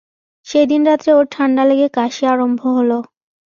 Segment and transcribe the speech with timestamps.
[0.47, 2.91] সেইদিন রাত্রে ওর ঠাণ্ডা লেগে কাশি আরম্ভ হল।